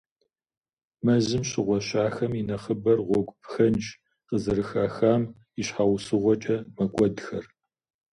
[1.05, 3.85] Мэзым щыгъуэщахэм и нэхъыбэр гъуэгу пхэнж
[4.27, 5.21] къызэрыхахам
[5.59, 7.45] и щхьэусыгъуэкӏэ мэкӏуэдхэр.